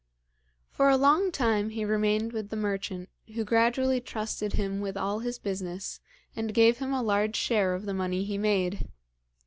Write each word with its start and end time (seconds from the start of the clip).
For 0.71 0.89
a 0.89 0.97
long 0.97 1.31
time 1.31 1.69
he 1.69 1.85
remained 1.85 2.33
with 2.33 2.49
the 2.49 2.55
merchant, 2.55 3.07
who 3.35 3.43
gradually 3.45 4.01
trusted 4.01 4.53
him 4.53 4.81
with 4.81 4.97
all 4.97 5.19
his 5.19 5.37
business, 5.37 5.99
and 6.35 6.55
gave 6.55 6.79
him 6.79 6.91
a 6.91 7.03
large 7.03 7.35
share 7.35 7.75
of 7.75 7.85
the 7.85 7.93
money 7.93 8.23
he 8.23 8.39
made. 8.39 8.89